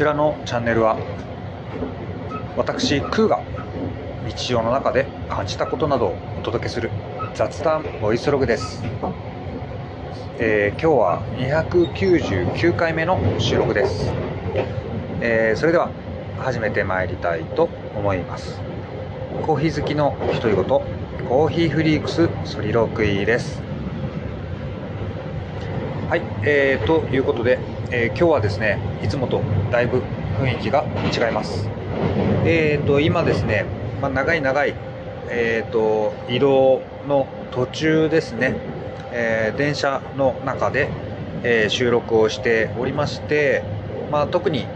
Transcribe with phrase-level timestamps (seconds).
[0.00, 0.96] ちらのチャンネルは
[2.56, 3.42] 私クーが
[4.26, 6.90] 日常の中で感じたことなどをお届けする
[7.34, 8.82] 雑談ボイスログです、
[10.38, 14.10] えー今日は299回目の収録です、
[15.20, 15.90] えーそれでは
[16.38, 18.58] 始めてまいりたいと思います。
[19.42, 23.60] コーヒー好きの独り言コーヒーフリークスソリロクイです。
[26.08, 27.58] はい、えー、ということで、
[27.92, 30.02] えー今日はですねいつもとだいぶ
[30.40, 31.68] 雰囲気が違います。
[32.44, 33.64] えー、と今ですね、
[34.00, 34.74] まあ、長い長い、
[35.28, 38.56] えー、と移動の途中ですね、
[39.12, 40.88] えー電車の中で、
[41.42, 43.62] えー収録をしておりまして、
[44.10, 44.66] まあ、特に、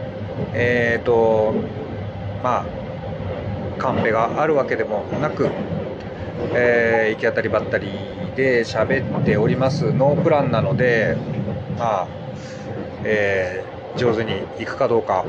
[0.52, 1.54] えーと
[2.42, 2.66] まあ、
[3.78, 5.48] カンペがあるわけでもなく、
[6.52, 7.88] えー行き当たりばったり
[8.34, 9.93] で喋っております。
[9.93, 11.16] ノープランなので、
[11.78, 12.24] まあ
[13.05, 15.24] えー上手にいくかどうか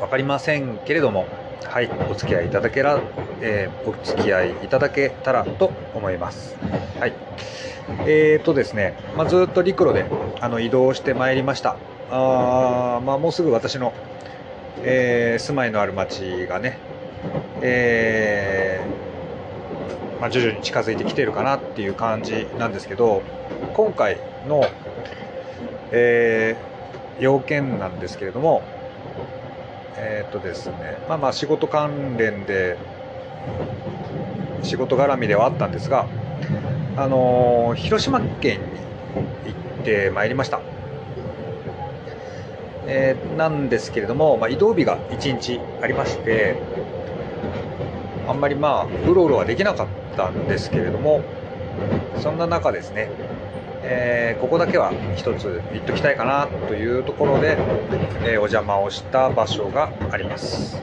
[0.00, 1.26] 分かりませんけれども、
[1.64, 3.00] はい、お付き合いいただけら、
[3.40, 6.54] えーお付き合いいただけたらと思います。
[6.98, 7.14] はい、
[8.06, 10.04] えーとですね、まあ、ずっと陸路で
[10.40, 11.76] あの移動してまいりました。
[12.10, 13.94] あーまあ、もうすぐ私の、
[14.82, 16.76] えー住まいのある町がね、
[17.62, 23.22] えーまあ、徐々に近づいてきてるかなっていう感じなんですけど、
[23.72, 24.62] 今回の、
[25.90, 26.70] えー
[27.18, 28.62] 要件なんですけれども、
[29.96, 32.76] えーっとですね、まあまあ仕事関連で、
[34.62, 36.06] 仕事絡みではあったんですが、
[36.96, 38.60] あのー広島県
[39.44, 40.62] に行ってまいりました。
[42.86, 46.56] えーなんですけれども、まあ、移動日が1日ありまして、
[48.26, 51.22] あんまりまあ、うろうろはできなかったんですけれども、
[52.14, 53.10] そんな中ですね、
[53.82, 57.56] えーここだけは一つ言っときたいかなというところで、
[58.24, 60.82] えーお邪魔をした場所があります。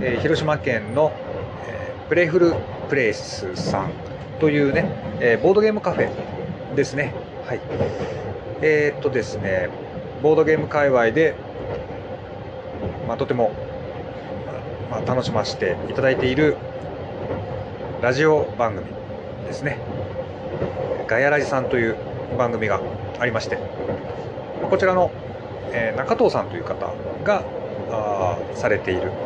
[0.00, 1.12] えー広島県の、
[1.66, 2.54] えプレイフル
[2.88, 3.90] プレイスさん
[4.40, 4.86] というね、
[5.20, 7.12] えボードゲームカフェですね。
[7.46, 7.60] はい。
[8.62, 9.68] えーっとですね、
[10.22, 11.34] ボードゲーム界隈で、
[13.08, 13.52] まあ、とても、
[14.90, 16.56] まあ、楽しませていただいている
[18.00, 18.86] ラジオ番組
[19.46, 19.78] ですね。
[21.08, 21.96] ガヤラジさんという
[22.36, 22.86] 番組が
[23.18, 23.64] ありまして、
[24.68, 25.16] こちらの、
[25.70, 27.52] え中藤さんという方が
[27.88, 29.18] あされている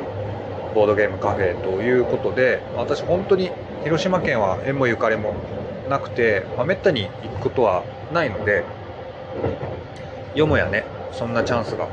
[0.72, 5.42] ボードゲームカフェということで、私本当に広島県は縁もゆかりも
[5.84, 8.72] なくて、まあ、めったに行くことはないので、
[10.34, 11.92] よもやね、そんなチャンスが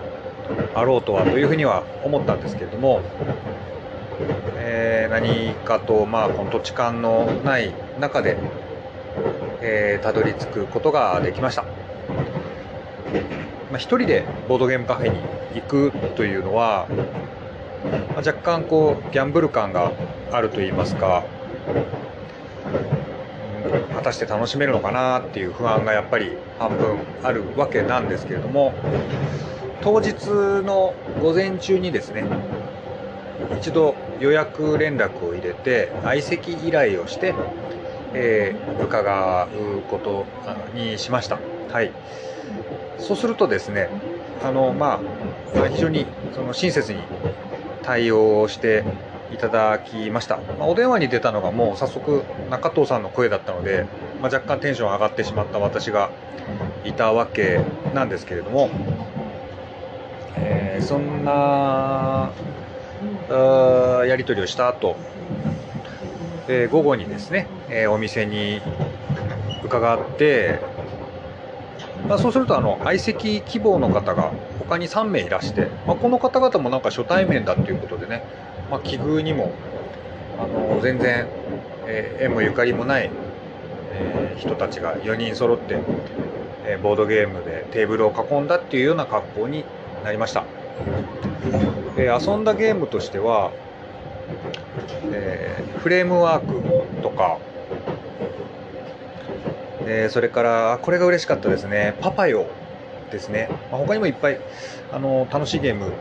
[0.73, 3.11] あろうとはというふうには思ったんですけれども、
[4.55, 8.41] えー何かと、まあ、この土地勘のない中で、
[9.65, 11.63] えーたどり着くことができました。
[13.71, 15.17] まあ、一人でボードゲームカフェに
[15.55, 16.85] 行くというのは、
[18.13, 19.91] まあ若干こうギャンブル感が
[20.31, 21.23] あると言いますか、
[21.67, 22.03] うん
[23.95, 28.73] 果たして楽しめるのかなっていう不安がやっぱり半分あるわけなんですけれども、
[29.81, 30.27] 当日
[30.65, 32.25] の午前中にですね、
[33.59, 37.33] 一度予約連絡を入れて相席依頼をして、
[38.13, 40.27] えー伺うこと
[40.73, 41.43] にしました。
[41.67, 41.95] はい。
[42.97, 43.91] そうするとですね、
[44.39, 45.05] あの、ま
[45.55, 47.09] あ、非常にその親切に
[47.81, 48.87] 対応して
[49.29, 50.43] いただきました。
[50.57, 53.87] まあ、お電話に出たのがもう早速中藤さんの声だったので、
[54.19, 56.13] まあ、若干テンション上がってしまった私が
[56.83, 58.77] いたわけなんですけれども、
[60.35, 62.33] えーそんな
[64.05, 64.99] やり取りをした後、
[66.47, 68.61] え午後にですね、えーお店に
[69.61, 70.59] 伺って、
[72.07, 78.23] まあ、そうするとあの相席希望の方が他に3名いらして、まあ、この方々もなんか初対面だっていうことでね、
[78.69, 79.53] まあ、奇遇にも
[80.37, 81.27] あの全然、
[81.87, 83.09] えー縁もゆかりもない、
[83.91, 85.85] えー人たちが4人揃って、
[86.65, 89.65] えーボードゲームでテーブルを囲んだっていうような格好に
[90.03, 90.49] なりました。
[91.95, 93.55] え遊んだゲームとしては、
[95.11, 97.37] えーフレームワークとか、
[99.85, 101.95] えーそれからこれが嬉しかったですね。
[101.99, 102.47] パパヨ
[103.11, 104.39] ですね、まあ、他にもいっぱい
[104.91, 105.91] あの楽しいゲーム。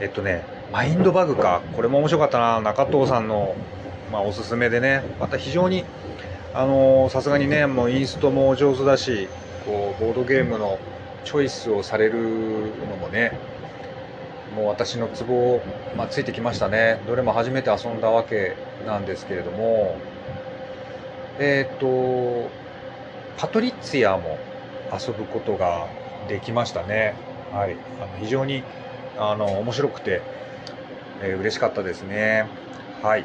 [0.00, 1.62] えっとねマインドバグか。
[1.74, 2.60] これも面白かったな。
[2.60, 3.54] 中藤さんの、
[4.12, 5.02] まあ、おすすめでね。
[5.20, 5.84] また非常に
[6.52, 9.28] あのさすがにねもうインストも上手だし
[9.66, 10.78] こうボードゲームの
[11.24, 13.36] チョイスをされるのもね
[14.54, 15.60] もう私のツボ、
[15.96, 17.00] まあ、ついてきましたね。
[17.06, 18.56] どれも初めて遊んだわけ
[18.86, 19.96] なんですけれども。
[21.38, 22.48] えっ、と
[23.36, 24.38] パトリッツィアも
[24.92, 25.88] 遊ぶことが
[26.28, 27.14] できましたね。
[27.52, 27.76] はい。
[28.00, 28.62] あの非常に
[29.18, 30.22] あの面白くて、
[31.22, 32.48] えー、嬉しかったですね。
[33.02, 33.24] はい。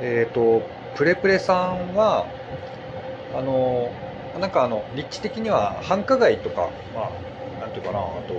[0.00, 0.62] えっ、ー、と
[0.96, 2.26] プレプレさんは
[3.34, 3.90] あの
[4.38, 7.27] なんかあの立地的には繁華街とかまあ
[7.68, 8.34] んていうかなあと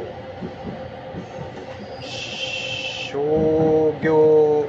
[2.02, 4.66] 商業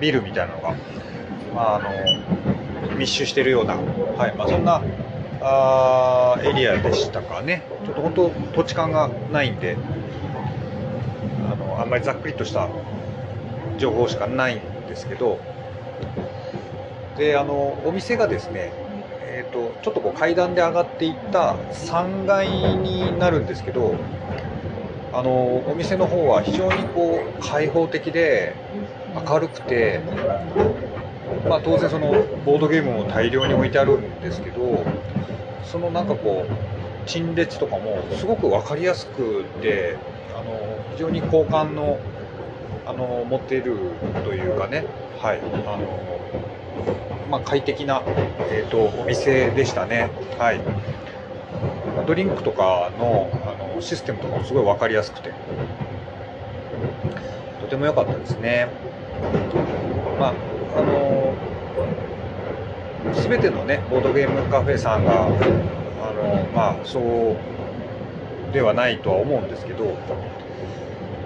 [0.00, 0.74] ビルみたいなのが、
[1.54, 1.78] まあ、あ
[2.90, 4.82] の密集してるような、はいまあ、そんな
[5.40, 9.76] あエリアでしたかね、ちょっと本当、土地勘がないんで、
[11.50, 12.68] あのあんまりざっくりとした
[13.78, 15.38] 情報しかないんですけど、
[17.16, 18.72] であのお店がですね、
[19.30, 23.94] えーと、ちょっとこう階段で上がっていった3階になるんですけど、
[25.12, 28.54] あのお店の方は非常にこう開放的で
[29.26, 30.00] 明るくて、
[31.48, 32.12] まあ、当然その
[32.44, 34.84] ボードゲームも大量に置いてあるんですけど
[35.64, 39.96] そのなんかこう陳列とかもすごく分かりやすくて
[40.34, 41.98] あの非常に好感の
[42.86, 43.76] あの持っている
[44.24, 44.84] というかね、
[45.18, 46.18] はいあの
[47.30, 48.02] まあ、快適な、
[48.50, 50.08] えーと、お店でしたね。
[50.38, 50.60] はい
[52.06, 55.30] ドリンクとかのあのシステムとかもすごい分かりやすくて
[57.60, 58.68] とても良かったですね。
[60.18, 60.32] まあ
[60.78, 61.34] あの
[63.12, 69.84] 全てのねボードゲームカフェさんがあのまあそうではないとは思うんですけど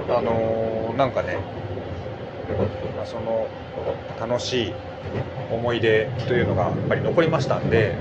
[0.08, 1.36] あのなんかね、
[3.04, 3.46] その
[4.18, 4.72] 楽しい
[5.50, 7.94] 思い出というのがやっぱり残りましたんで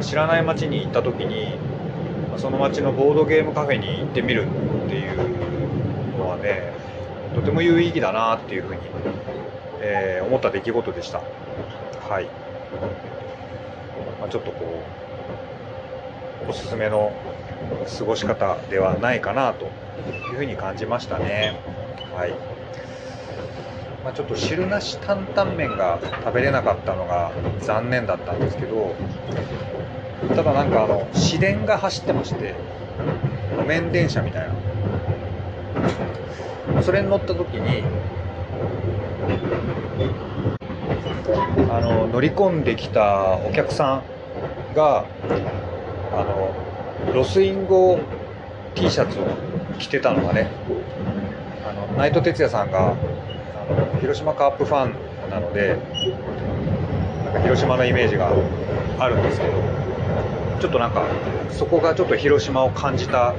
[0.00, 1.58] 知らない街に行った時に
[2.36, 4.46] その街のボードゲームカフェに行ってみる
[4.86, 5.16] っていう
[6.18, 6.72] のはね
[7.34, 8.80] とても有意義だなっていうふうに、
[9.80, 11.18] えー、思った出来事でした。
[11.18, 12.24] はい
[14.20, 14.82] まあ、ちょっとこ
[16.46, 17.12] うおすすめの
[17.98, 19.66] 過ごし方ではないかなと
[20.30, 21.58] いうふうに感じましたね。
[22.14, 22.57] はい
[24.04, 28.94] まあ、ちょっと汁なし担々麺が食べれなかったのが残念だったんですけど
[30.28, 32.54] ただなんかあの市電が走ってまして
[33.56, 34.54] 路面電車みたいな。
[36.82, 37.82] それに乗った時に
[41.70, 44.02] あの乗り込んできたお客さ
[44.72, 45.04] んが
[46.12, 47.98] あのロスインゴ
[48.74, 49.26] T シャツを
[49.78, 50.50] 着てたのがね
[51.68, 52.94] あの内藤哲也さんが
[54.00, 54.94] 広島カープファン
[55.30, 55.78] なので
[57.24, 58.32] なんか広島のイメージが
[58.98, 59.52] あるんですけど
[60.60, 61.04] ちょっとなんか
[61.50, 63.34] そこがちょっと広島を感じた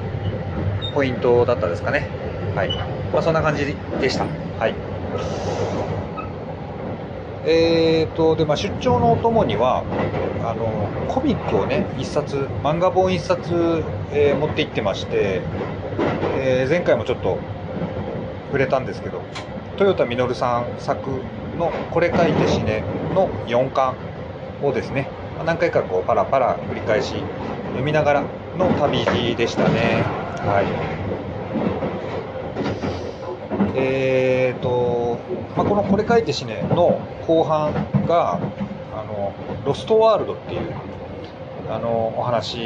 [0.94, 2.10] ポイントだったですかね。
[2.56, 2.70] はい。
[3.14, 4.26] まあそんな感じでした。
[4.60, 4.76] はい。
[7.46, 9.84] えーとでまあ、出張のお供には
[10.44, 15.42] あのコミックをね1冊漫画本1冊、えー、持って行ってまして、
[16.38, 17.38] えー、前回もちょっと
[18.48, 19.22] 触れたんですけど
[19.80, 21.10] 豊田稔さん作
[21.58, 22.84] の「これ書いて死ね」
[23.16, 23.96] の4巻
[24.62, 25.08] をですね
[25.46, 27.16] 何回かこうパラパラ繰り返し
[27.70, 28.24] 読みながら
[28.58, 29.06] の旅
[29.36, 30.04] でしたね。
[30.46, 30.66] はい
[33.76, 35.18] えーと
[35.56, 37.72] まあ、この「これ書いて死ね」の後半
[38.06, 38.39] が
[38.94, 39.32] あの
[39.65, 40.62] ロストワールドっていう
[41.70, 42.58] あのお話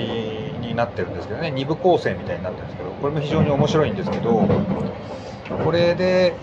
[0.62, 4.48] になってるんですけどね2部構成みたいになってるんですけどこれも非常に面白いんですけど
[5.64, 6.34] これで、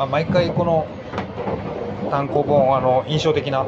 [0.00, 0.86] まあ、毎回この
[2.10, 3.66] 単行本あの印象的な、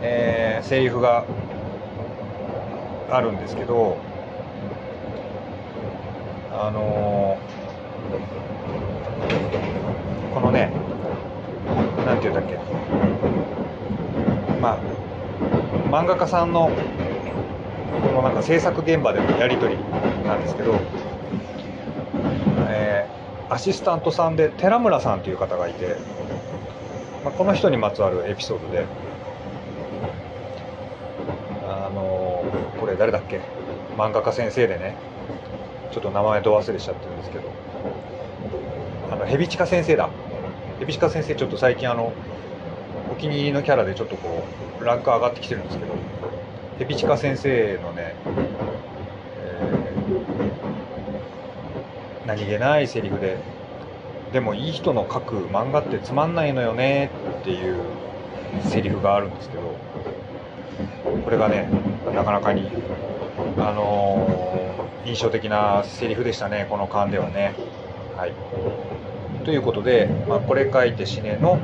[0.00, 1.24] えー、セリフが
[3.10, 3.98] あるんですけど
[6.52, 10.70] あのー、このね
[12.06, 12.56] なんていうんだっけ。
[14.60, 14.78] まあ
[15.90, 19.82] 漫画家さんのこのなんか制作現場でのやり取り
[20.24, 20.78] なんですけど、
[23.50, 25.96] アシスタントさんで寺村さんという方がいて、
[27.24, 28.86] まあ、この人にまつわるエピソードで
[31.68, 33.40] あのー、これ誰だっけ？
[33.96, 34.96] 漫画家先生でね。
[35.92, 37.50] ちょっと名前ど忘れしちゃってるんですけど。
[39.10, 40.08] あのヘビチカ先生だ。
[40.80, 42.12] エビシカ先生ちょっと最近あの
[43.12, 44.44] お気に入りのキャラでちょっとこ
[44.80, 45.92] うランク上がってきてるんですけど
[46.78, 48.14] ヘビチカ先生のね、
[49.42, 53.38] えー、何気ないセリフで
[54.32, 57.10] でもいい人の書く漫画ってつまんないのよね
[57.40, 57.82] っていう
[58.68, 59.62] セリフがあるんですけど
[61.24, 61.68] これがね
[62.14, 62.70] なかなかに
[63.58, 67.56] あのー、印象的なセリフでしたねこの巻ではね
[68.16, 71.58] はいということで、まあ、これ書いて死ねの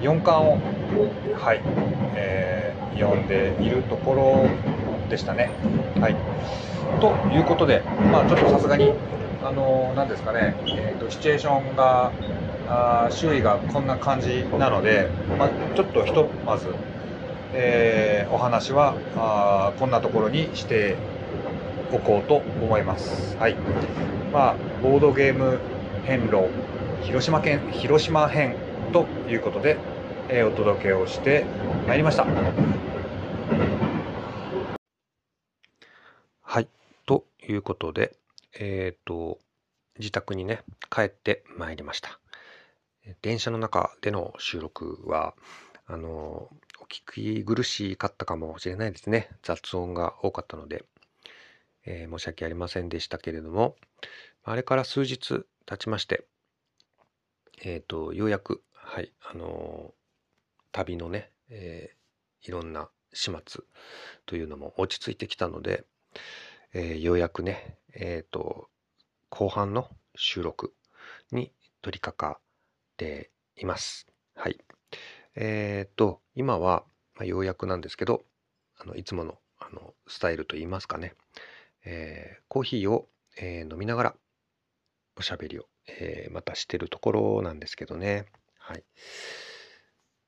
[0.00, 0.52] 4巻を、
[1.34, 1.60] はい、
[2.14, 5.50] えー、読んでいるところでしたね。
[6.00, 6.16] はい。
[7.00, 8.92] ということで、まあ、ちょっとさすがに、
[9.46, 12.10] あのなんですかね、えーと、シチュエーションが
[12.66, 16.66] あ周囲がこんな感じなので、まあ、ちょっとひとまず、
[17.52, 20.96] えー、お話はあこんなところにして
[21.92, 23.36] おこうと思います。
[23.36, 23.54] はい。
[24.32, 25.60] まあ、ボードゲーム
[26.04, 26.48] 編論
[27.02, 28.56] 広島県広島編
[28.92, 29.76] ということで、
[30.28, 31.46] えー、お届けをして
[31.86, 32.26] まいりました。
[36.42, 36.66] はい。
[37.06, 38.16] ということで、
[38.58, 39.38] えっ、と、
[39.98, 42.18] 自宅にね、帰ってまいりました。
[43.22, 45.34] 電車の中での収録は、
[45.86, 49.28] あの、お聞き苦しかったかもしれないですね。
[49.42, 50.84] 雑音が多かったので、
[51.84, 53.76] えー、申し訳ありませんでしたけれども、
[54.42, 56.24] あれから数日経ちまして、
[57.62, 59.94] えっ、と、ようやく、はい、あの
[60.72, 61.94] 旅のね、え、
[62.42, 63.62] いろんな始末
[64.26, 65.84] というのも落ち着いてきたので、
[66.78, 68.68] えー、ようやくね、えっ、ー、と、
[69.30, 70.74] 後半の収録
[71.32, 72.42] に取り掛かっ
[72.98, 74.06] ています。
[74.34, 74.60] はい。
[75.36, 78.26] えっ、ー、と、今は、まあ、ようやくなんですけど、
[78.78, 81.14] あの、いつもの、あの、スタイルといいますかね、
[81.86, 84.14] えー、コーヒーを、えー、飲みながら
[85.16, 88.26] おしゃべりを、えー、またしてるところなんですけどね。
[88.58, 88.84] はい。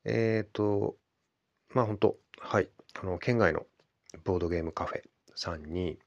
[0.06, 0.96] えっ、ー、と、
[1.74, 2.70] まあ本当はい。
[2.94, 3.66] あの、県外の
[4.24, 5.02] ボードゲームカフェ
[5.34, 5.98] さんに、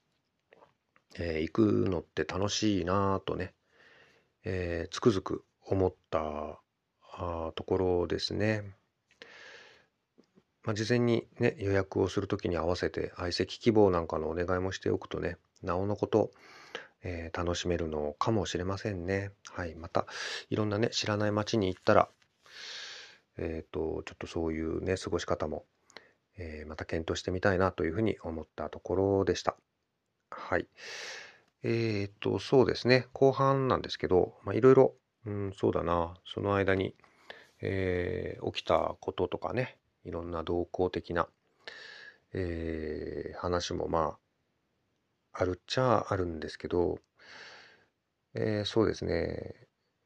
[1.16, 3.54] えー、行くのって楽しいなぁとね、
[4.44, 6.60] えー、つくづく思った
[7.14, 8.64] あところですね。
[10.64, 16.32] まあ、事前にね、予約をするときに合わせて相席希望なんかのお願いもしておくとね、なおのこと、
[17.04, 19.32] えー、楽しめるのかもしれませんね。
[19.50, 19.76] はい。
[19.76, 20.06] また、
[20.50, 22.10] いろんなね、知らない街に行ったら、
[23.38, 25.66] えっ、ー、と、ちょっとそういうね、過ごし方も、
[26.38, 29.58] えー、また検討してみたいなというふうに思ったところでした。
[30.50, 30.68] はい。
[31.64, 33.08] えっ、と、そうですね。
[33.14, 34.96] 後半なんですけど、まあ、いろいろ、
[35.26, 36.96] うん、そうだな、その間に、
[37.62, 41.28] えー、起きたこととかね、いろんな動向的な、
[42.34, 44.18] えー、話もま
[45.34, 46.98] あ、あるっちゃあるんですけど、
[48.34, 49.56] えー、そうですね。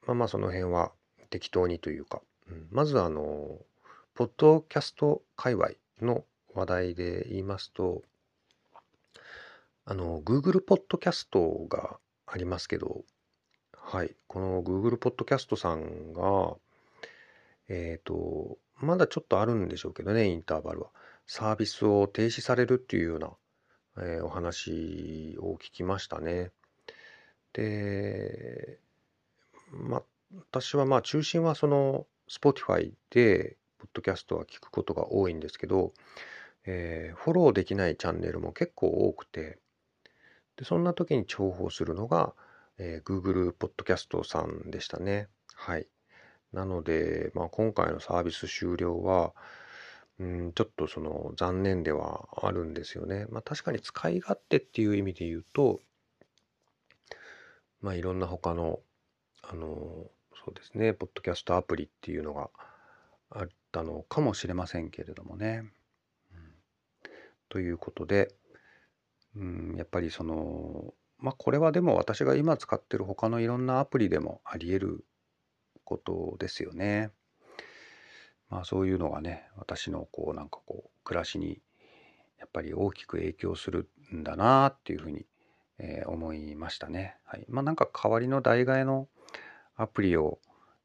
[0.05, 0.91] まあまあその辺は
[1.29, 3.59] 適当にというか、うん、まずあの、
[4.13, 5.69] ポッドキャスト界隈
[6.01, 8.03] の話題で言いますと、
[9.87, 13.03] あの、Google ポッドキャストがありますけど、
[13.77, 16.55] はい、この Google ポッドキャストさんが、
[17.69, 20.89] えっ、ー、と、まだちょっとあるんでしょうけどね、インターバルは。
[21.27, 23.31] サービスを停止されるっていうような、
[23.97, 26.51] えー、お話を聞きましたね。
[27.53, 28.79] で、
[29.71, 30.01] ま、
[30.51, 35.93] 私はまあ中心はその Spotify で、ポッドキャストは聞くことが多いんですけど、
[36.65, 39.59] えー、フォローできないチャンネルも結構多くて、
[40.57, 42.33] でそんな時に重宝するのが、
[42.77, 45.27] えー、Google ポッドキャストさんでしたね。
[45.53, 45.87] はい。
[46.53, 49.33] なので、まあ、今回のサービス終了は、
[50.19, 53.25] うん、ちょっとその残念ではあるんですよね。
[53.29, 55.81] まあ、確かに使い勝手っていう意味で言うと、
[57.81, 58.79] まあ、いろんな他の、
[59.43, 60.09] あの、
[60.45, 62.49] そうですね、ポッドキャストアプリっていうのが
[63.29, 65.63] あったのかもしれませんけれどもね。
[66.33, 66.53] うん、
[67.49, 68.33] ということで、
[69.35, 75.05] うん、やっぱりその、まあこれはでも私が今使ってる他のいろんなアプリでもあり得る
[75.83, 77.11] ことですよね。
[78.49, 81.61] まあそういうのがね、私のこうなんかこう暮らしに
[82.39, 85.25] やっぱり大きく影響するんだなっていうふうに、
[85.79, 87.17] えー、思いましたね。
[87.25, 87.45] はい。
[87.49, 89.07] まあなんか代わりの代替えの
[89.75, 90.39] アプリを、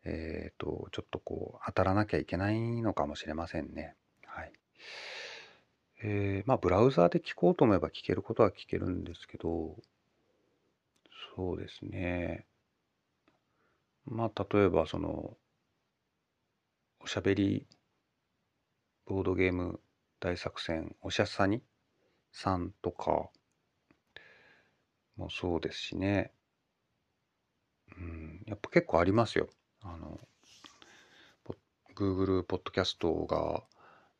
[0.04, 3.94] えっ、ー、と、ちょっとこう当たらなきゃいけないのかもしれませんね。
[4.24, 4.52] はい。
[6.02, 9.76] えー、まあブラウザーで聞こうと思えば聞けることは聞けるんですけど、
[11.36, 12.46] そうですね。
[14.06, 15.36] まあ、例えばその、
[17.00, 17.66] おしゃべり
[19.06, 19.80] ボードゲーム
[20.20, 21.62] 大作戦、おしゃさに
[22.32, 23.30] さんとか
[25.16, 26.32] もそうですしね。
[27.96, 29.48] うん、やっぱ結構ありますよ。
[29.82, 30.18] あの、
[31.94, 33.62] Google ポッドキャストが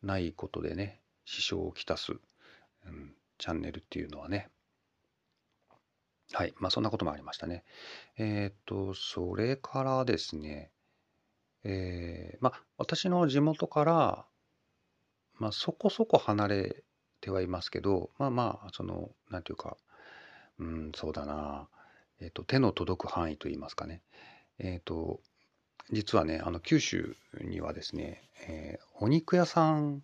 [0.02, 4.48] ないことでね、支障をきたす、うん、チャンネルっていうのはね。
[6.32, 6.54] はい。
[6.58, 7.64] まあ、そんなこともありましたね。
[8.16, 10.70] えっ、と、それからですね、
[11.62, 14.26] えー、まあ、私の地元から、
[15.34, 16.84] まあ、そこそこ離れ
[17.20, 19.76] てはいますけど、まあまあ、その、なんていうか、
[20.58, 21.68] うん、そうだな、
[22.20, 24.02] えっ、と、手の届く範囲といいますかね。
[24.58, 25.20] えっ、と、
[25.92, 30.02] 実はね、あの、九州にはですね、えーお肉屋さん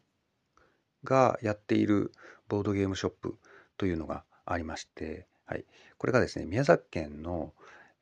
[1.05, 2.13] がやっている
[2.49, 3.39] ボードゲームショップ
[3.77, 5.65] というのがありまして、はい、
[5.99, 7.53] これがですね宮崎県の、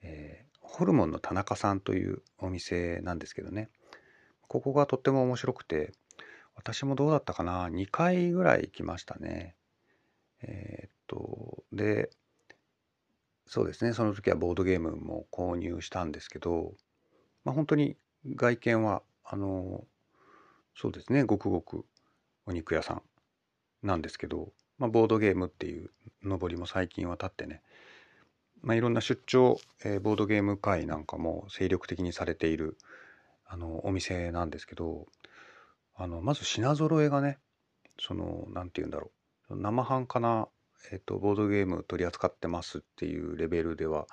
[0.02, 3.68] えー、ホルモンの田中さんというお店なんですけどね。
[4.46, 5.92] ここがとっても面白くて
[6.54, 9.56] 私もどうだったかな2回ぐらい行きましたね。
[10.42, 12.10] えー、っとで
[13.46, 16.74] そうですねその時はボードゲームも購入したんですけど、
[17.44, 17.96] まあ、本当に
[18.34, 19.84] 外見はあの
[20.76, 21.84] そうですねごくごく
[22.46, 23.02] お肉屋さん
[23.86, 25.90] なんですけど、まあ、ボードゲームっていう
[26.22, 27.62] 上りも最近は立ってね、
[28.62, 32.76] まあ、いろんな出張、えー、ボードゲーム会なんかも精力的にされている
[33.46, 35.06] あのお店なんですけど
[35.96, 37.38] あのまず品揃えがね
[38.00, 39.10] その何て言うんだろ
[39.50, 40.48] う生半可な、
[40.90, 44.06] えーと、ボードゲーム取り扱ってますっていうレベルでは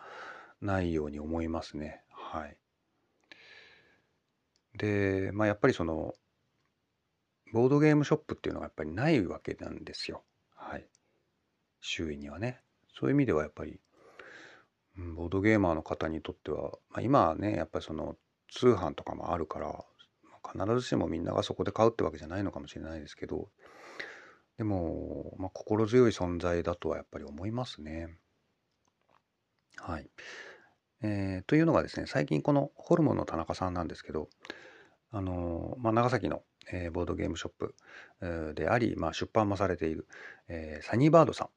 [0.62, 2.58] ないように思いますねはい。
[4.78, 6.14] で、まあ、やっぱりその
[7.51, 10.24] ボードゲームショップっていうのがやっぱりないわけなんですよ。
[10.55, 10.88] はい。
[11.81, 12.62] 周囲にはね。
[12.93, 13.79] そういう意味ではやっぱり、
[15.15, 18.17] ボードゲーマーの方にとっては、まあ、今はね、やっぱりその
[18.51, 19.86] 通販とかもあるから、
[20.43, 23.50] 必ずしもみんながそこで買うってわけじゃないのかもしれないですけど、
[24.58, 28.17] でも、まあ、心強い存在だとはやっぱり思いますね。
[29.77, 30.10] はい。
[31.03, 34.29] えー、というのがですね、最近このホルモンの田中さんなんですけど、
[35.12, 37.75] あのまあ、長崎の、えー、ボードゲームショップ、
[38.56, 40.08] であり、まあ、出版もされている、
[40.48, 41.50] えー、サニーバードさ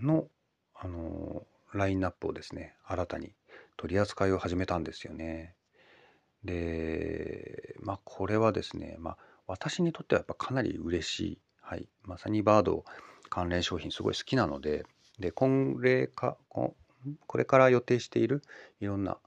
[0.00, 0.26] んの、
[0.74, 3.32] あのラインナップをですね新たに
[3.76, 5.54] 取り扱いを始めたんですよね。
[6.44, 12.84] でまあこれはですね、まあ、私にとってはやっぱかなり嬉しい、はいまあ、サニーバード
[13.28, 14.84] 関連商品すごい好きなので
[15.18, 16.36] で今例か
[17.26, 18.42] これから予定している
[18.80, 19.18] いろんな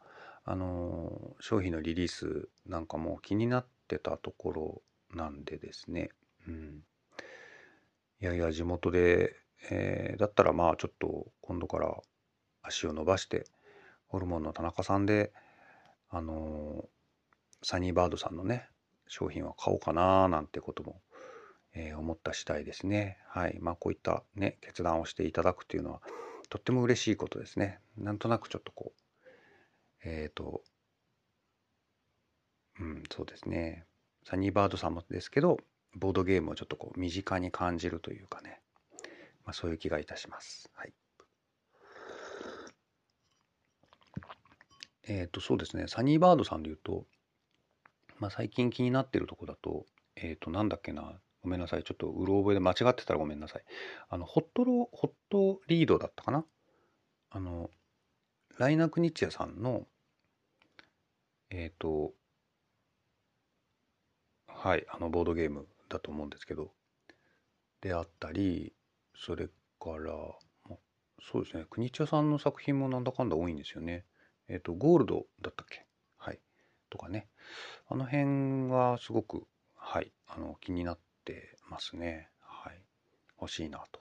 [0.46, 4.82] あの商品のリリースなんかも気になってたところ
[5.14, 6.10] なんでですね、
[6.48, 6.84] うん、
[8.22, 9.36] いやいや地元で、
[9.70, 11.96] えー、だったらまあちょっと今度から
[12.62, 13.46] 足を伸ばして
[14.08, 15.32] ホルモンの田中さんで
[16.10, 16.86] あの
[17.64, 18.68] サニーバードさんのね
[19.08, 21.02] 商品は買おうかななんてことも、
[21.74, 23.18] えー、思った次第ですね。
[23.28, 23.58] はい。
[23.60, 26.02] まあこういったね決断をしていただくというのは
[26.50, 27.80] とっても嬉しいことですね。
[27.98, 29.04] なんとなくちょっとこう
[30.04, 30.62] えっ、ー、と、
[32.80, 33.86] うん、そうですね。
[34.26, 35.58] サニーバードさんもですけど、
[35.96, 38.62] ボードゲームをちょっとこう身近に感じるというかね、
[39.46, 40.70] まあ、そういう気がいたします。
[40.74, 40.94] はい。
[45.06, 45.88] えっ、ー、と、そうですね。
[45.88, 47.06] サニーバードさんで言うと、
[48.20, 51.20] まあ、最近気になってるとこだと、えっ、ー、と、なんだっけな。
[51.42, 51.84] ごめんなさい。
[51.84, 53.64] ちょっとうろ覚えで間違ってたらごめんなさい。
[54.10, 56.46] あの、ホットロ、ホットリードだったかな
[57.32, 57.70] あの、
[58.58, 59.88] ライナクニッチヤさんの、
[61.50, 62.14] えっ、ー、と、
[64.64, 66.72] はい、あのボードゲームだと思うんですけど、
[67.82, 68.72] であったり、
[69.14, 70.14] それから、
[71.22, 74.06] そうですね、国茶さんの作品もなんだかんだ多いんですよね。
[74.48, 75.86] えっ、ー、と、ゴールドだったっけ？
[76.16, 76.40] はい。
[76.90, 77.28] とかね。
[77.90, 79.46] あの辺はすごく、
[79.76, 82.30] はい、あの、気になってますね。
[82.40, 82.82] はい。
[83.42, 84.00] 欲しいなと。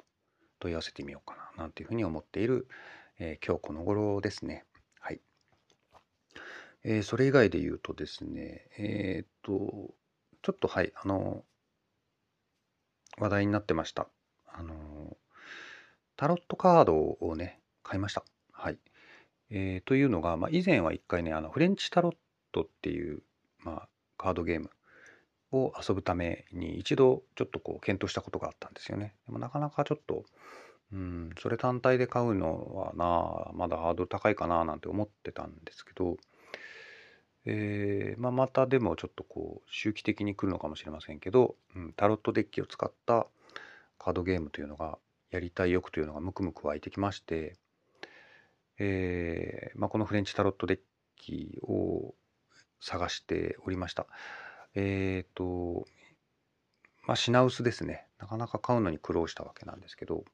[0.61, 2.69] 問い合わせてみようかな、なんていうふうに思っている、
[3.19, 4.65] えー、今日この頃ですね。
[5.01, 5.21] はい
[6.85, 9.93] えー、それ以外で言うとですね、えー、っと、
[10.43, 11.45] ちょっとはい、あの、
[13.19, 14.09] 話題になってました。
[14.53, 15.17] あの、
[16.17, 18.25] タロットカードをね、買いました。
[18.53, 18.79] はい。
[19.51, 22.17] えー、というのが、まあ、以前は一回ね、あの、フレンチタロッ
[22.53, 23.23] トっていう、
[23.61, 24.71] まあ、カードゲーム
[25.53, 29.15] を遊ぶために一度ちょっとこう検討したことがあったんですよね。
[29.27, 30.25] でもなかなかちょっと、
[30.93, 36.17] うん、それ単体で買うのはな、まだハードル高いかななんて思ってたんですけど、
[37.45, 43.27] えー、まあ、またでもちょっとこう周期的に来るのかもしれませんけど、うん、タロットデッキを使った
[43.99, 44.99] カードゲームというのが
[45.31, 47.57] やりたい欲というのがムクムク湧いてきまして、
[48.79, 50.79] えー、まあ、このフレンチタロットデッ
[51.17, 52.15] キを
[52.81, 54.07] 探しておりました。
[54.75, 55.87] えっ、ー、と、
[57.07, 58.07] まあ、品薄ですね。
[58.19, 60.25] なかなか買うのに苦労したわけなんですけど、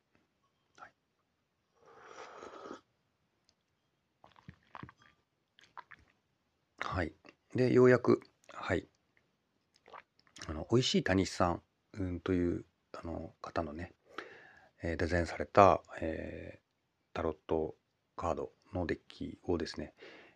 [6.90, 7.12] はい。
[7.54, 8.20] で、ようやく、
[8.52, 8.87] はい。
[10.48, 11.62] あの、美味しい谷さん、
[11.94, 13.92] うん、というあの方のね、
[14.82, 17.74] えー、デザインされた、えー、タロット
[18.16, 19.94] カードのデッキをですね、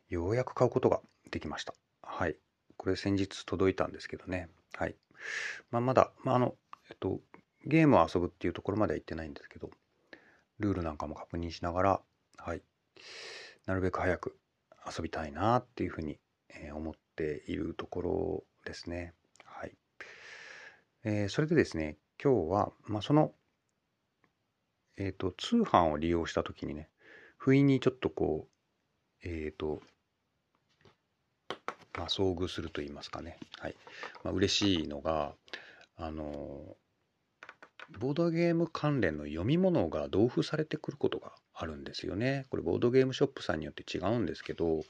[0.08, 1.74] ようやく買うことができました。
[2.02, 2.36] はい。
[2.78, 4.48] これ先日届いたんですけどね。
[4.74, 4.96] はい。
[5.70, 6.54] まあ、まだ、まあ、あの、
[6.90, 7.20] えっと、
[7.66, 9.70] ゲームを遊ぶっていうところまでは行ってないんですけど、
[10.60, 12.00] ルールなんかも確認しながら、
[12.38, 12.62] はい。
[13.66, 14.38] なるべく早く
[14.86, 16.18] 遊びたいなっていうふうに
[16.54, 19.14] え思っているところですね。
[19.44, 19.72] はい。
[21.04, 23.32] えー、それでですね、今日は、まあ、その、
[24.96, 26.88] えっ、と、通販を利用した時にね、
[27.36, 28.46] 不意にちょっとこ
[29.24, 29.80] う、えっ、と、
[31.98, 33.38] まあ、遭遇すると言いますかね。
[33.58, 33.76] はい。
[34.22, 35.34] まあ、嬉しいのが、
[35.96, 36.76] あの、
[37.98, 42.46] ボードゲーム関連の読み物が同封されてくることがあるんですよね。
[42.50, 44.82] これ、ボードゲームショップさんによって違うんですけど、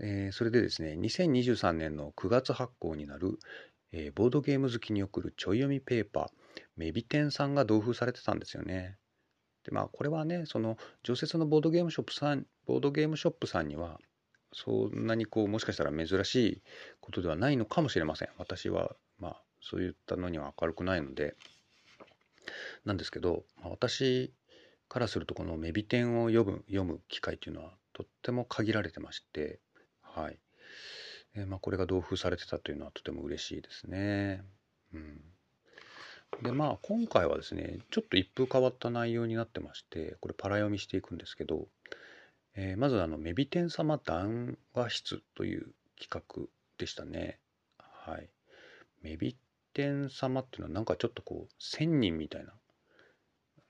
[0.00, 3.38] えー、それでですね、2023年の9月発行になる、
[3.92, 6.26] えー、ボードゲーム好きに送るちょい読みペーパー、
[6.76, 8.98] メビテンさんが同封されてたんですよね。
[9.64, 14.00] で、まあ、これはね、その、常設のボードゲームショップさん、ボードゲームショップさんには、
[14.52, 16.62] そんなにこう、もしかしたら珍しい
[17.00, 18.28] ことではないのかもしれません。
[18.38, 21.34] 私は、まあ、そういったのには明るくないので、
[22.84, 24.32] なんですけど、まあ、私
[24.88, 29.60] からするとこのメビテンを読む読む機会というのはとっても限られてまして、
[30.14, 30.38] はい
[31.34, 34.42] えー、まあ、これが同封されてたというのはとても嬉しいですね。
[34.92, 35.20] うん、
[36.42, 41.66] でまあ今回はですねちょっと一風変わった内容になってましてこれパラ読みしていくんですけど、
[42.54, 46.46] えー、まずあのメビテン様談話室という企画
[46.78, 47.38] でしたね。
[47.78, 48.28] はい。
[49.02, 49.36] メビ
[49.74, 52.52] テン様っていうのはなんかちょっとこう仙人みたいな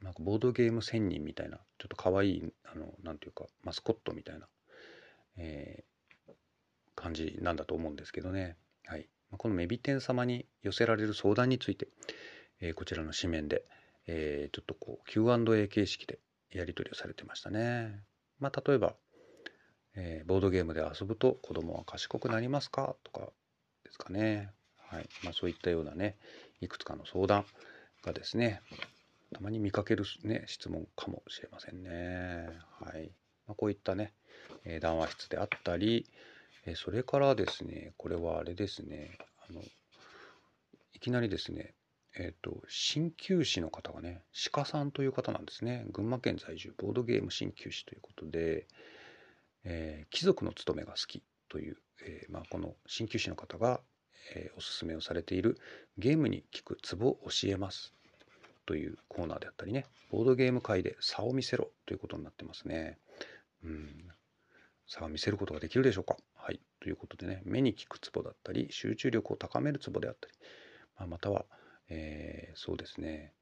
[0.03, 4.47] なんかボードゲーム仙人みたいなちょっと可愛いあのなんていうかマスコットみたいな、
[5.39, 5.94] えー、
[7.05, 8.57] 感じなんだと思うんですけどね。
[8.87, 9.07] はい。
[9.37, 11.89] このメビテン様に寄せられる相談について、
[12.61, 13.63] えー、こちらの紙面で、
[14.07, 16.19] えー、ちょっとこう Q&A 形式で
[16.51, 18.01] やり取りをされてましたね。
[18.41, 18.95] まあ、例えば、
[19.97, 22.97] えー、ボードゲームで遊ぶと子供は賢くなりますか？
[23.05, 23.29] とか
[23.85, 24.51] ですかね。
[24.79, 26.17] はいまあ、そういったようなね
[26.63, 27.45] いくつかの相談
[28.03, 28.63] がですね
[29.35, 32.49] たまに見かける、ね、質問かもしれませんね。
[32.81, 33.11] はい
[33.47, 34.15] まあ、こういったね、
[34.65, 36.07] え、談話室であったり、
[36.67, 39.61] え、それからですねこれはあれですねあの
[40.95, 41.75] いきなりですね
[42.17, 44.23] えっ、ー、と鍼灸師の方がね
[44.53, 48.67] 鹿さんという方なんですね群馬県在住ボードゲーム鍼灸師ということで、
[49.65, 53.81] え貴族の務めが好きという、えまあ、この鍼灸師の方が
[54.35, 55.59] え、おすすめをされている
[55.99, 57.95] ゲームに効くツボを教えます
[58.67, 62.99] というコーナーであったりね、ボードゲーム界で差を見せろということになってますね。
[63.63, 64.09] うん。
[64.87, 66.17] 差を見せることができるでしょうか？
[66.35, 66.61] はい。
[66.81, 70.35] ということでね、目に効くツボだったり、集中力を高めるツボであったり、
[70.99, 71.47] まあ、または、
[71.89, 73.33] えー、そうですね、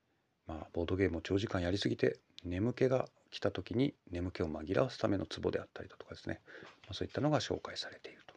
[0.46, 6.40] まあ、ボードゲームを長時間やりすぎて、眠気が来た時に眠気を紛らわすためのツボであったりだとかですね、
[6.82, 8.34] まあ、そういったのが紹介されていると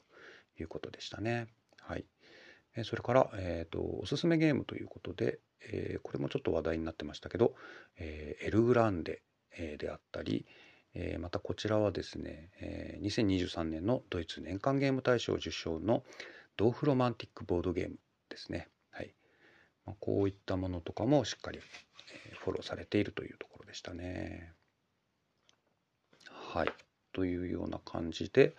[0.62, 1.48] いうことでしたね。
[1.82, 2.06] はい。
[2.84, 7.56] それから、えーと、おすすめゲームということで、えー、これもちょっと話題になってましたけど、
[7.98, 9.22] えー、エルグランデ、
[9.58, 10.46] え、であったり、
[10.96, 16.04] えまたこちらはですね、え2023年のドイツ年間ゲーム大賞受賞の
[16.58, 17.98] ドーフロマンティックボードゲーム
[18.30, 18.70] ですね。
[18.92, 19.14] はい
[19.86, 21.60] まあ、こういったものとかもしっかり、
[22.30, 24.54] えフォローされているというところでしたね。
[26.30, 26.70] はい。
[27.14, 28.56] というような感じで、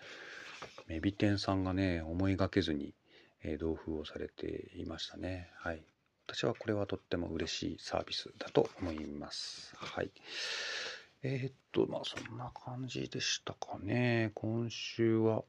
[0.86, 2.94] メビテンさんがね、思いがけずに、
[3.42, 5.50] え同封をされていましたね。
[5.56, 5.82] はい。
[6.26, 9.74] 私はこれはとっても嬉しいサービスだと思います。
[9.76, 10.10] はい。
[11.22, 14.30] えー、っと、まあそんな感じでしたかね。
[14.34, 15.44] 今週は、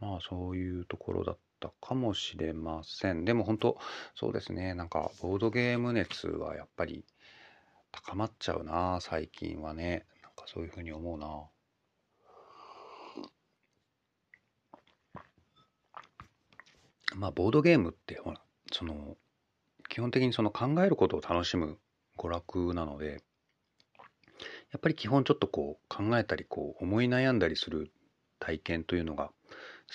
[0.00, 3.24] まあそういうところだったかもしれません。
[3.24, 3.78] でも本当、
[4.14, 4.74] そうですね。
[4.74, 7.04] なんかボードゲーム熱はやっぱり
[7.90, 10.06] 高まっちゃうな、最近はね。
[10.22, 11.48] なんかそういうふうに思うな。
[17.16, 18.40] まあ、ボードゲームってほら
[18.72, 19.16] その
[19.88, 21.78] 基本的にその考えることを楽しむ
[22.16, 23.22] 娯楽なので
[24.72, 27.92] やっぱり基本ちょっとこう考えたりこう思い悩んだりする
[28.40, 29.30] 体験というのが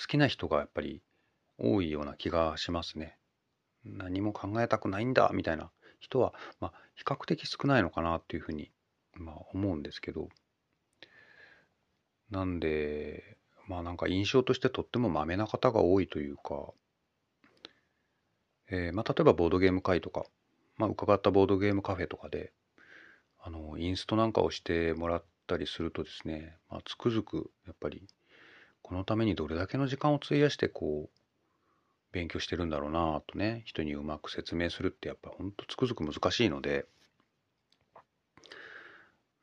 [0.00, 1.02] 好きな人がやっぱり
[1.58, 3.16] 多いような気がしますね。
[3.84, 8.70] 何も考えたくないんだみたいな人は、まあ、比較的少ないのかなっていうふうに、
[9.14, 10.28] まあ、思うんですけど
[12.30, 16.72] なんでまあなんか印象としてとってもまめな方が多いというか
[18.70, 20.24] えー、まあ、例えばボードゲーム会とか、
[20.76, 22.52] まあ、伺ったボードゲームカフェとかで、
[23.48, 28.06] あの、インストなんかをしてもらったりするとですね、まあ、つくづく、やっぱり、
[28.82, 31.18] このためにどれだけの時間を費やして、こう、
[32.12, 36.84] 勉強してるんだろうなとね、人にうまく説明するってやっぱほんとつくづく難しいので、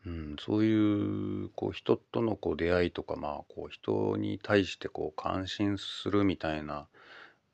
[0.06, 6.88] うん、そういうこう人とのこう出会いとか、まあ、こう人に対してこう感心するみたいな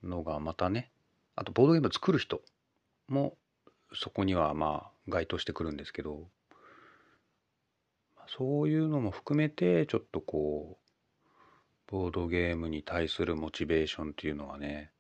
[0.04, 0.92] のがまたね
[1.38, 2.42] あとボードゲーム作る人
[3.08, 3.38] も
[3.94, 6.28] そこにはまあ該当してくるんですけど
[8.38, 14.92] そういうのも含めてちょっとこうボードゲームに対するモチベーションっていうのはね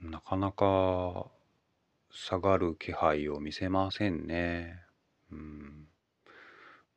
[0.00, 1.26] なかなか
[2.10, 4.80] 下がる気配を見せませんね。
[5.32, 5.88] うん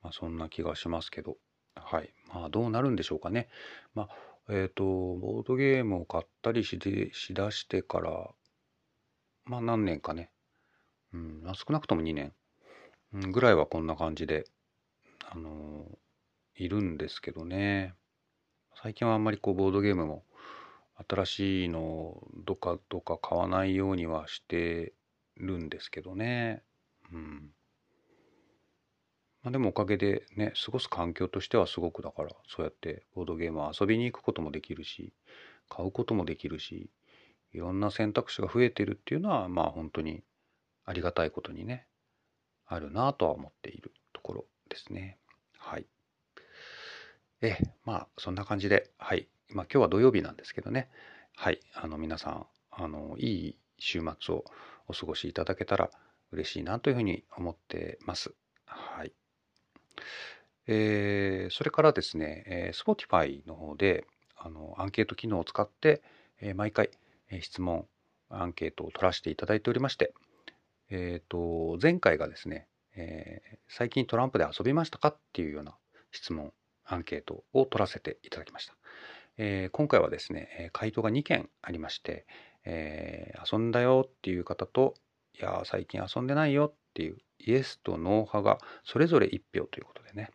[0.02, 1.38] まあ、そんな気がしますけど、
[1.76, 2.14] はい。
[2.34, 3.50] まあ、どうなるんでしょうかね。
[3.96, 4.10] まあ、
[4.50, 8.30] えっと、ボードゲームを買ったりしでしだしてから、
[9.46, 10.32] まあ、何年かね。
[11.14, 12.34] うん、まあ、少なくとも2年、
[13.12, 14.46] ぐらいはこんな感じで、
[15.32, 15.86] あの
[16.56, 17.94] いるんですけどね。
[18.82, 20.24] 最近はあんまりこう、ボードゲームも、
[21.08, 24.94] 新しいのをどかどか買わないようにはして
[25.38, 26.64] るんですけどね。
[27.14, 27.52] うん。
[29.44, 35.14] まあ、でもおかげでね、過ごす環境としてはすごくだから、そうやってボードゲームを遊びに行くこともできるし、
[35.70, 36.90] 買うこともできるし、
[37.54, 40.24] いろんな選択肢が増えてるっていうのは、まあ本当に
[40.86, 41.88] ありがたいことにね、
[42.66, 43.94] あるなとは思っている
[44.70, 45.18] ですね。
[45.58, 45.86] はい。
[47.42, 49.28] え、まあそんな感じで、はい。
[49.50, 50.90] まあ今日は土曜日なんですけどね、
[51.36, 51.60] はい。
[51.74, 54.46] あの皆さん、あの、いい週末を
[54.88, 55.90] お過ごしいただけたら
[56.32, 58.34] 嬉しいなというふうに思ってます。
[58.66, 59.14] はい。
[60.68, 64.06] えー、それからですね、えー、Spotify の方で
[64.38, 66.02] あのアンケート機能を使って、
[66.42, 66.92] えー、毎回、
[67.32, 67.88] え、質問、
[68.30, 70.14] アンケートを取らせていただいておりまして、
[70.90, 72.68] えーと、前回がですね、
[73.00, 75.76] えー、最近トランプで遊びましたかっていうような
[76.12, 76.52] 質問、
[76.86, 78.76] アンケートを取らせていただきました。
[79.38, 82.26] えー、今回はですね、回答が2件ありまして、
[82.66, 84.96] えー、遊んだよっていう方と、
[85.34, 90.32] いや、最近遊んでないよっていうイエスとノー派がそれぞれ1票ということでね、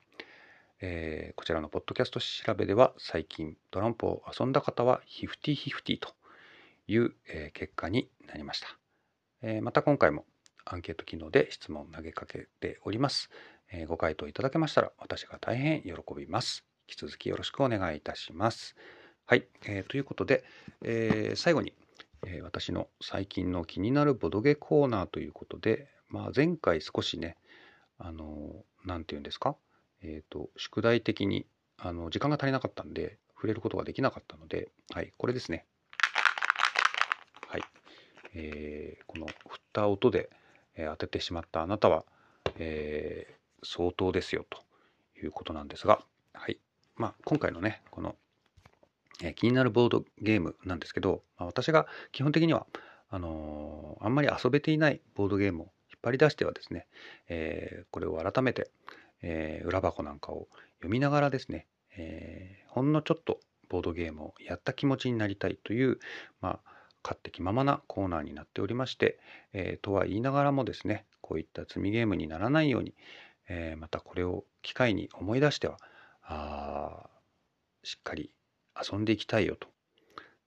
[0.80, 6.14] えー、こちらのポッドキャスト調べでは最近トランプを遊んだ方はヒフティヒフティと
[6.86, 8.68] いう、え、結果になりました、
[9.42, 10.24] え、また今回も
[10.64, 13.30] アンケート機能で質問投げかけております、
[13.72, 16.64] えご回答いただけましたら私が大変喜びます。
[16.88, 18.76] 引き続きよろしくお願いいたします。
[19.26, 20.44] はい、えー、ということで、
[20.82, 21.72] え最後に、
[22.26, 27.36] え私の最近の気になるボドゲコーナーということで、まあ、前回少しね、
[27.98, 29.56] あの、なんて言うんですか、
[30.02, 31.46] えっ、ー、と、宿題的に、
[31.78, 35.66] あの、時間が足りなかったんで、触れることができなかったので、はい、これですね。
[37.48, 37.62] はい。
[38.34, 40.30] えー、この振った音で、
[40.76, 42.04] え、当ててしまったあなたは、
[42.58, 44.62] えー、相当ですよと
[45.18, 46.00] いうことなんですが、
[46.32, 46.58] はい。
[46.96, 48.16] まあ、今回のね、この、
[49.22, 52.66] えー、気になるボードゲームなんですけど、まあ、私が基本的には、
[53.10, 56.86] あのー、あんまり遊べていないボードゲームを引っ張り出してはですね、
[57.28, 58.70] え、これを改めて、
[59.22, 65.98] え、裏箱なんかを読みながらですね、えほんのちょっとボードゲームをやった気持ちになりたいという、
[66.40, 66.73] まあ、
[67.04, 69.20] 勝手気ままなコーナーになっておりまして、
[69.52, 72.94] えとは言いながらもですね、こういった積みゲームにならないように、
[73.48, 75.78] えまたこれを機会に思い出しては、
[76.22, 77.06] あ
[77.82, 78.30] しっかり
[78.74, 79.68] 遊んでいきたいよと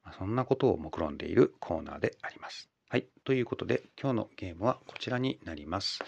[0.07, 2.69] まあそんなことを目論んでいるコーナーであります。
[2.89, 3.05] はい。
[3.25, 5.99] ということで、今日のゲームはこちらになります。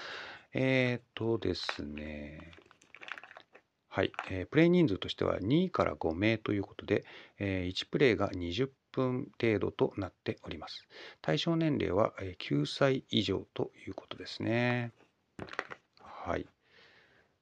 [0.53, 2.51] えっ、とですね。
[3.89, 7.03] はい、えー、プレイ人数としては2から5名ということで、
[7.39, 10.88] えー、1プレイが20分程度となっております。
[11.21, 14.91] 対象年齢は9歳以上ということですね。
[16.02, 16.45] はい。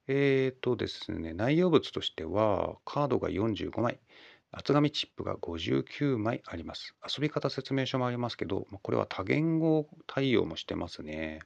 [0.07, 3.99] え、ー、とですね、内容物としては、カードが45枚、
[4.51, 6.95] 厚紙チップが59枚あります。
[7.03, 11.39] 遊び方説明書もありますけど、これは多言語対応もしてますね。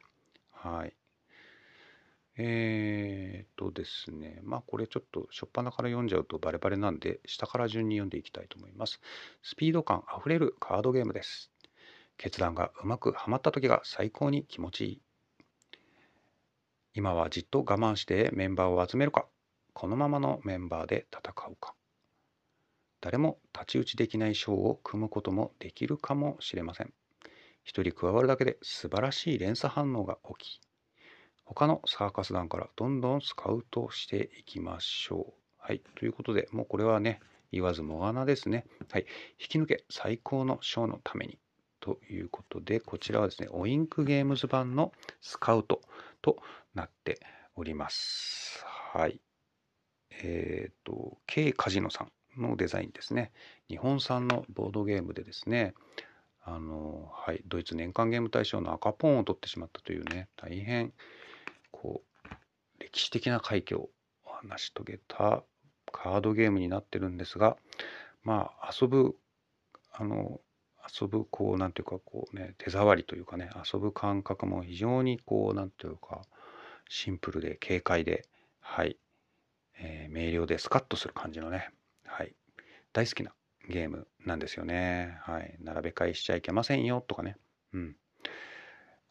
[0.52, 0.94] はい。
[2.38, 9.02] えー、っとですね、まあこれちょっと初っ端から読んじゃうとバレバレなんで、下から順に読んでいきたいと思います。
[9.44, 11.52] スピード感あふれるカードゲームです。
[12.17, 15.02] 決断がうまくはまった時が最高に気持ちいい。
[16.94, 19.28] 今はじっと我慢してメンバーを集めるか、
[19.74, 21.74] このままのメンバーで戦うか。
[23.02, 26.94] 誰も太刀打ちできない賞を組むこともできるかもしれません。
[27.63, 30.71] 一人加わるだけで素晴らしい連鎖反応が起き、
[31.54, 35.34] 他のサーカス団からどんどんスカウトしていきましょう。
[35.58, 35.82] はい。
[35.96, 37.20] ということで、もうこれはね、
[37.52, 38.66] 言わずもがなですね。
[38.90, 39.06] はい。
[39.38, 41.38] 引き抜け最高の賞のために。
[41.82, 45.82] ということで、こちらはですね、オインクゲームズ版のスカウト
[46.22, 46.38] と
[46.74, 47.20] なって
[47.56, 48.64] おります。
[48.94, 49.20] はい。
[50.12, 52.06] えっ、ー、と、K カジノさ
[52.38, 53.32] んのデザインですね。
[53.68, 55.74] 日本産のボードゲームでですね、
[56.44, 60.94] あの、はい、ドイツ年間ゲーム大賞の赤ポンを取ってしまったというね、大変、
[61.72, 62.30] こう、
[62.80, 63.90] 歴史的な快挙を
[64.44, 65.44] 成し遂げた
[65.92, 67.58] カードゲームになってるんですが、
[68.24, 69.16] まあ、遊ぶ、
[69.92, 70.42] あの、
[71.00, 76.22] 遊ぶ、こう、なんていうか、こうね、手触りというかね、遊ぶ感覚も非常に、こう、なんていうか、
[76.90, 78.28] シンプルで軽快で、
[78.60, 78.98] はい、
[79.78, 81.70] えー、明瞭でスカッとする感じのね、
[82.06, 82.36] はい、
[82.94, 83.34] 大好きな
[83.70, 85.18] ゲームなんですよね。
[85.22, 87.38] はい、並べ替えしちゃいけませんよとかね。
[87.74, 87.96] うん。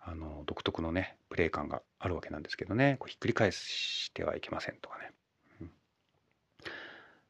[0.00, 2.96] あの独特のねプレイ感があるわけなんですけどね。
[2.98, 5.12] こうひっくり返してはいけませんとかね、
[5.60, 5.70] うん。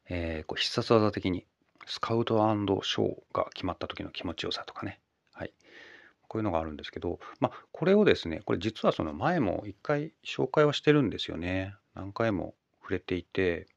[0.09, 1.45] えー、こう必殺技的に
[1.85, 2.35] スカウト
[2.83, 4.99] ショーが決まった時の気持ちよさとかね、
[5.33, 5.53] はい、
[6.27, 11.75] こういうのがあるんですけど、まあ、これをですねこれ実はその前も一回紹介はしてるんですよね。
[11.93, 13.67] 何回も触れていて。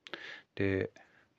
[0.55, 0.91] で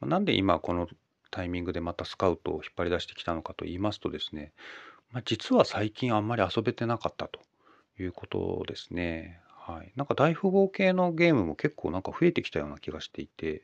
[0.01, 0.89] なんで今この
[1.31, 4.53] タイミングでまたスカウトを引っ張り出してきたのかと言いますとですね、
[5.15, 7.39] まあ、実は最近あんまり遊べてなかったと
[7.97, 9.39] いうことですね。
[9.47, 9.93] はい。
[9.95, 13.63] なんか大富豪系のゲームも結構なんか増えてきたような気がしていて、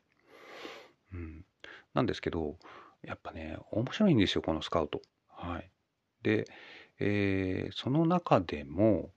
[1.12, 1.46] うん。
[1.94, 2.56] なんですけど、
[3.04, 5.02] やっぱね、面白いんですよ、このスカウト。
[5.28, 5.70] はい。
[6.24, 6.46] で、
[7.02, 9.10] えー、その中でも、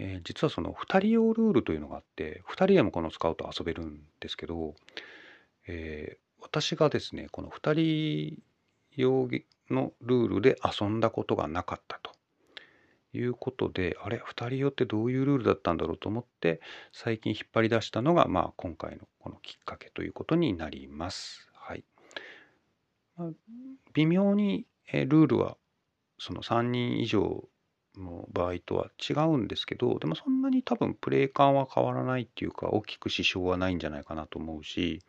[0.00, 4.74] えー、実はその2人用ルールというのがあって、2人でもこのスカウト遊べるんですけど、
[5.68, 8.42] えー、私がですね、この2人
[8.96, 9.28] 用
[9.70, 12.12] のルールで遊んだことがなかったと。
[13.12, 16.60] いうことで、あれ、2人用ってどういうルールだったんだろうと思って、
[16.92, 21.48] 最近引っ張り出したのが、まあ、今回のこのきっかけということになります。
[21.54, 21.84] はい。
[23.16, 23.30] ま、
[23.94, 25.56] 微妙にルールは、
[26.18, 27.48] その3人以上
[27.96, 35.00] の場合とは違うんですけど、でもそんなに多分プレイ感は変わらないっていうか、大きく支障はないんじゃないかなと思うし、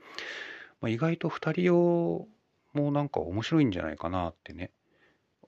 [0.81, 2.27] まあ、意外と2人用
[2.81, 4.71] もなんか面白いんじゃないかなってね、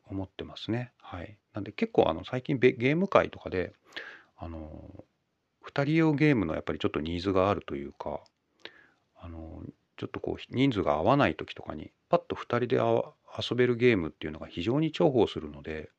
[0.09, 0.91] 思ってますね。
[1.01, 1.37] はい。
[1.53, 3.73] なんで結構あの最近ゲーム界とかで、
[4.37, 5.03] あの、
[5.65, 8.21] 2人用ゲームのやっぱりちょっとニーズがあるというか、
[9.21, 9.61] あの、
[9.97, 15.89] ちょっとこう人数が合わない時とかにパッと2人で遊べるゲームっていうのが非常に重宝するので、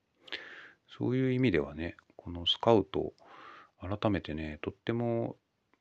[0.89, 3.13] そういう意味ではね、このスカウト、
[3.81, 5.37] 改めてね、とっても、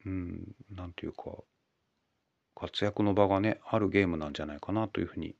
[0.06, 1.32] うん、なんていうか、
[2.60, 5.36] 活躍の場がね、あるゲームなんじゃないかなというふうに、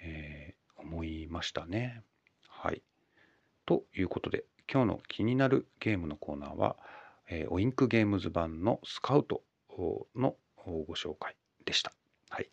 [0.00, 2.02] えー、思いましたね。
[2.48, 2.82] はい。
[3.66, 6.76] ということで、今日の気になるゲームのコーナーは、
[7.28, 9.42] えー、オインクゲームズ版のスカウト
[10.14, 11.92] のご紹介でした。
[12.30, 12.50] はい。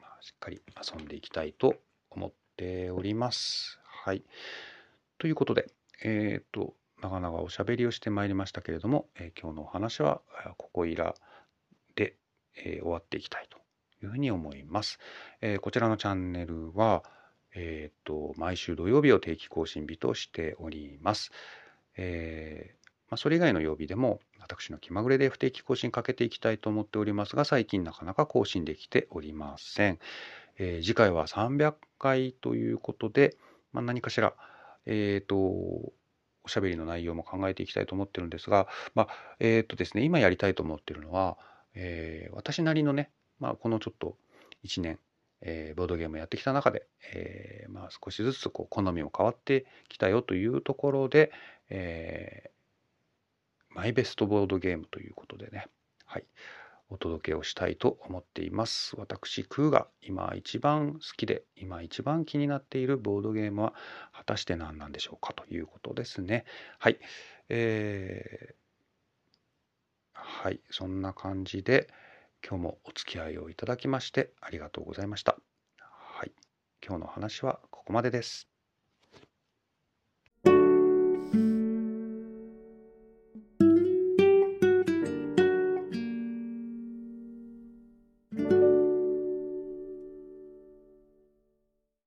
[0.00, 1.74] まあ、しっかり遊んでいきたいと
[2.10, 3.80] 思っております。
[3.82, 4.22] はい。
[5.18, 5.66] ということで、
[6.04, 10.20] えっ、ー、と、長々おしゃべりをしてまいりましたけれども、えー、今日のお話は
[10.56, 11.16] ここいら、
[12.56, 13.58] えー、終わっていきたいと
[14.04, 14.98] いうふうに思います。
[15.40, 17.04] えこちらのチャンネルは、
[17.54, 21.32] えっ、ー、と、毎週土曜日を定期更新日としております。
[21.96, 29.98] えー、まあ、それ以外の曜日でも、私の気まぐれで不定期更新かけていきたいと思っておりますが、最近なかなか更新できておりません。
[30.58, 33.36] えー、次回は300回ということで、
[33.72, 34.34] まあ、何かしら、
[34.86, 41.38] えっ、と、おしゃべりの内容も考えていきたいと思ってるんですが、まあ、えっ、とですね、今やりたいと思ってるのは、
[41.74, 44.16] えー、私なりのね、まあ、このちょっと
[44.64, 44.98] 1年、
[45.40, 51.32] えー、ボードゲームやってきた中で、えー、まあ、少しずつこう好みも変わってきたよというところで、
[51.68, 55.66] えー、マイベストボードゲームということでね、
[56.04, 56.24] はい、
[56.92, 58.94] お届けをしたいと思っています。
[58.96, 63.74] 私、クーが今一番好きで、今一番気になっているボードゲームは
[64.12, 66.44] 果たして何なんでしょうかということですね。
[66.78, 66.98] はい。
[67.48, 68.54] えー、
[70.24, 71.88] はい、そんな感じで、
[72.48, 75.36] 今日もお付き合いをいただきましてありがとうございました。
[75.78, 76.32] はい。
[76.84, 78.51] 今日の話はここまでです。